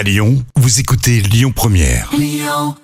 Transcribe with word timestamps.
À 0.00 0.02
Lyon, 0.02 0.42
vous 0.56 0.80
écoutez 0.80 1.20
Lyon 1.20 1.52
Première. 1.54 2.08
Lyon 2.16 2.74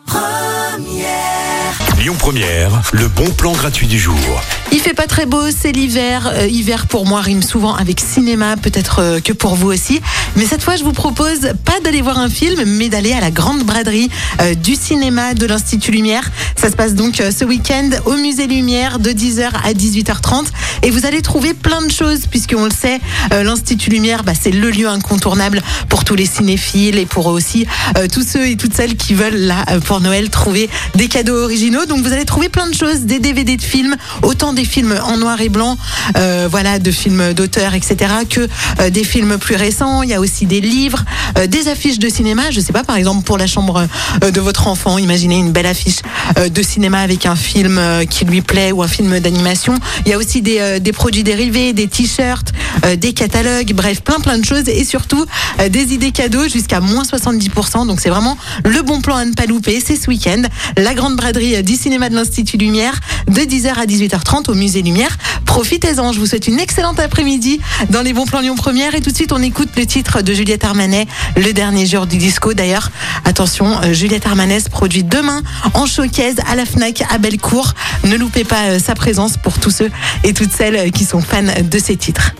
Première. 2.18 2.82
le 2.92 3.08
bon 3.08 3.30
plan 3.30 3.52
gratuit 3.52 3.86
du 3.86 3.98
jour. 3.98 4.14
Il 4.70 4.80
fait 4.80 4.94
pas 4.94 5.06
très 5.06 5.26
beau, 5.26 5.42
c'est 5.50 5.72
l'hiver. 5.72 6.30
Euh, 6.34 6.46
hiver 6.46 6.86
pour 6.86 7.06
moi 7.06 7.20
rime 7.20 7.42
souvent 7.42 7.74
avec 7.74 8.00
cinéma, 8.00 8.56
peut-être 8.56 8.98
euh, 9.00 9.20
que 9.20 9.32
pour 9.32 9.54
vous 9.54 9.72
aussi. 9.72 10.00
Mais 10.36 10.44
cette 10.44 10.62
fois, 10.62 10.76
je 10.76 10.84
vous 10.84 10.92
propose 10.92 11.52
pas 11.64 11.80
d'aller 11.82 12.02
voir 12.02 12.18
un 12.18 12.28
film, 12.28 12.62
mais 12.66 12.88
d'aller 12.88 13.12
à 13.12 13.20
la 13.20 13.30
grande 13.30 13.62
braderie 13.62 14.10
euh, 14.42 14.54
du 14.54 14.74
cinéma 14.74 15.34
de 15.34 15.46
l'Institut 15.46 15.92
Lumière. 15.92 16.30
Ça 16.56 16.70
se 16.70 16.76
passe 16.76 16.94
donc 16.94 17.16
ce 17.16 17.44
week-end 17.44 17.90
au 18.04 18.16
Musée 18.16 18.46
Lumière 18.46 18.98
de 18.98 19.10
10h 19.10 19.50
à 19.64 19.72
18h30. 19.72 20.46
Et 20.82 20.90
vous 20.90 21.06
allez 21.06 21.22
trouver 21.22 21.54
plein 21.54 21.82
de 21.82 21.90
choses, 21.90 22.26
puisqu'on 22.30 22.64
le 22.64 22.70
sait, 22.70 23.00
l'Institut 23.30 23.90
Lumière, 23.90 24.24
bah, 24.24 24.32
c'est 24.40 24.50
le 24.50 24.70
lieu 24.70 24.88
incontournable 24.88 25.62
pour 25.88 26.04
tous 26.04 26.14
les 26.14 26.26
cinéphiles 26.26 26.98
et 26.98 27.06
pour 27.06 27.26
aussi 27.26 27.66
tous 28.12 28.22
ceux 28.22 28.48
et 28.48 28.56
toutes 28.56 28.74
celles 28.74 28.96
qui 28.96 29.14
veulent 29.14 29.36
là 29.36 29.64
pour 29.84 30.00
Noël 30.00 30.30
trouver 30.30 30.68
des 30.94 31.08
cadeaux 31.08 31.42
originaux. 31.42 31.86
Donc 31.86 32.00
vous 32.02 32.12
allez 32.12 32.24
trouver 32.24 32.48
plein 32.48 32.68
de 32.68 32.74
choses, 32.74 33.00
des 33.00 33.18
DVD 33.18 33.56
de 33.56 33.62
films, 33.62 33.96
autant 34.22 34.52
des 34.52 34.64
films 34.64 34.98
en 35.04 35.16
noir 35.16 35.40
et 35.40 35.48
blanc, 35.48 35.76
euh, 36.16 36.48
voilà, 36.50 36.78
de 36.78 36.90
films 36.90 37.32
d'auteur, 37.32 37.74
etc., 37.74 37.96
que 38.28 38.48
euh, 38.80 38.90
des 38.90 39.04
films 39.04 39.38
plus 39.38 39.56
récents. 39.56 40.02
Il 40.02 40.10
y 40.10 40.14
a 40.14 40.20
aussi 40.20 40.46
des 40.46 40.60
livres, 40.60 41.04
euh, 41.38 41.46
des 41.46 41.68
affiches 41.68 41.98
de 41.98 42.08
cinéma. 42.08 42.50
Je 42.50 42.60
sais 42.60 42.72
pas, 42.72 42.84
par 42.84 42.96
exemple, 42.96 43.24
pour 43.24 43.38
la 43.38 43.46
chambre 43.46 43.86
de 44.22 44.40
votre 44.40 44.68
enfant, 44.68 44.98
imaginez 44.98 45.36
une 45.36 45.52
belle 45.52 45.66
affiche 45.66 45.96
de 46.36 46.62
cinéma 46.62 47.00
avec 47.00 47.26
un 47.26 47.36
film 47.36 47.80
qui 48.08 48.24
lui 48.24 48.42
plaît 48.42 48.72
ou 48.72 48.82
un 48.82 48.88
film 48.88 49.20
d'animation. 49.20 49.74
Il 50.04 50.10
y 50.10 50.14
a 50.14 50.18
aussi 50.18 50.42
des, 50.42 50.58
des 50.80 50.92
produits 50.92 51.22
dérivés, 51.22 51.72
des 51.72 51.88
t-shirts, 51.88 52.52
des 52.98 53.12
catalogues, 53.12 53.72
bref, 53.74 54.00
plein 54.02 54.20
plein 54.20 54.38
de 54.38 54.44
choses 54.44 54.68
et 54.68 54.84
surtout 54.84 55.24
des 55.70 55.94
idées 55.94 56.12
cadeaux 56.12 56.48
jusqu'à 56.48 56.80
moins 56.80 57.04
70%. 57.04 57.86
Donc 57.86 58.00
c'est 58.00 58.10
vraiment 58.10 58.36
le 58.64 58.82
bon 58.82 59.00
plan 59.00 59.16
à 59.16 59.24
ne 59.24 59.32
pas 59.32 59.46
louper. 59.46 59.82
C'est 59.84 59.96
ce 59.96 60.08
week-end. 60.08 60.42
La 60.76 60.94
grande 60.94 61.16
braderie 61.16 61.62
du 61.62 61.74
cinéma 61.74 62.08
de 62.08 62.14
l'Institut 62.14 62.56
Lumière 62.56 63.00
de 63.28 63.40
10h 63.40 63.74
à 63.74 63.86
18h30 63.86 64.50
au 64.50 64.54
Musée 64.54 64.82
Lumière. 64.82 65.16
Profitez-en, 65.56 66.12
je 66.12 66.20
vous 66.20 66.26
souhaite 66.26 66.48
une 66.48 66.60
excellente 66.60 67.00
après-midi 67.00 67.62
dans 67.88 68.02
les 68.02 68.12
bons 68.12 68.26
plans 68.26 68.42
Lyon 68.42 68.56
Première 68.56 68.94
et 68.94 69.00
tout 69.00 69.10
de 69.10 69.16
suite 69.16 69.32
on 69.32 69.42
écoute 69.42 69.70
le 69.74 69.86
titre 69.86 70.20
de 70.20 70.34
Juliette 70.34 70.64
Armanet, 70.64 71.06
le 71.34 71.50
dernier 71.54 71.86
jour 71.86 72.06
du 72.06 72.18
disco. 72.18 72.52
D'ailleurs, 72.52 72.90
attention, 73.24 73.80
euh, 73.80 73.94
Juliette 73.94 74.26
Armanet 74.26 74.60
se 74.60 74.68
produit 74.68 75.02
demain 75.02 75.42
en 75.72 75.86
showcase 75.86 76.34
à 76.46 76.56
la 76.56 76.66
FNAC 76.66 77.04
à 77.08 77.16
Bellecour. 77.16 77.72
Ne 78.04 78.16
loupez 78.16 78.44
pas 78.44 78.66
euh, 78.66 78.78
sa 78.78 78.94
présence 78.94 79.38
pour 79.38 79.58
tous 79.58 79.70
ceux 79.70 79.90
et 80.24 80.34
toutes 80.34 80.52
celles 80.52 80.76
euh, 80.76 80.90
qui 80.90 81.06
sont 81.06 81.22
fans 81.22 81.42
de 81.42 81.78
ces 81.78 81.96
titres. 81.96 82.34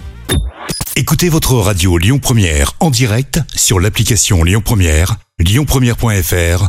Écoutez 0.95 1.31
votre 1.31 1.55
radio 1.55 1.97
Lyon 1.97 2.19
Première 2.19 2.75
en 2.81 2.91
direct 2.91 3.41
sur 3.55 3.81
l'application 3.81 4.45
Lyon 4.45 4.61
Première, 4.63 5.17
lyonpremière.fr 5.39 6.69